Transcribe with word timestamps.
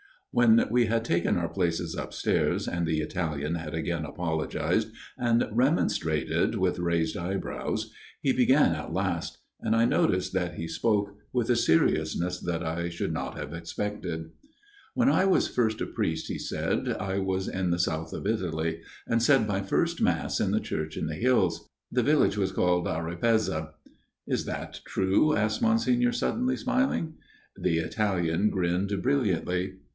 When 0.31 0.65
we 0.71 0.85
had 0.85 1.03
taken 1.03 1.35
our 1.37 1.49
places 1.49 1.93
upstairs, 1.93 2.65
and 2.67 2.87
the 2.87 3.01
Italian 3.01 3.53
had 3.55 3.75
again 3.75 4.03
apologized 4.05 4.87
and 5.17 5.45
remonstrated 5.51 6.55
with 6.55 6.79
raised 6.79 7.17
eyebrows, 7.17 7.91
he 8.21 8.31
began 8.31 8.73
at 8.73 8.93
last; 8.93 9.39
and 9.59 9.75
I 9.75 9.83
noticed 9.83 10.33
that 10.33 10.55
he 10.55 10.69
spoke 10.69 11.15
with 11.33 11.49
a 11.51 11.55
seriousness 11.57 12.39
that 12.39 12.63
I 12.63 12.87
should 12.87 13.11
not 13.13 13.37
have 13.37 13.53
expected." 13.53 14.31
When 14.95 15.09
I 15.09 15.25
was 15.25 15.49
first 15.49 15.81
a 15.81 15.85
priest," 15.85 16.29
he 16.29 16.39
said," 16.39 16.87
I 16.97 17.19
was 17.19 17.49
in 17.49 17.69
the 17.69 17.77
south 17.77 18.13
of 18.13 18.25
Italy, 18.25 18.81
and 19.05 19.21
said 19.21 19.45
my 19.45 19.61
first 19.61 20.01
Mass 20.01 20.39
in 20.39 20.53
a 20.55 20.61
church 20.61 20.95
in 20.95 21.07
the 21.07 21.15
hills. 21.15 21.67
The 21.91 22.03
village 22.03 22.37
was 22.37 22.53
called 22.53 22.87
Arripezza." 22.87 23.53
139 23.53 23.53
140 23.53 23.55
A 23.59 23.59
MIRROR 23.67 23.67
OF 24.27 24.31
SHALOTT" 24.31 24.33
Is 24.33 24.45
that 24.45 24.81
true?" 24.85 25.35
asked 25.35 25.61
Monsignor 25.61 26.11
suddenly, 26.13 26.55
smiling. 26.55 27.15
The 27.57 27.79
Italian 27.79 28.49
grinned 28.49 29.03
brilliantly. 29.03 29.73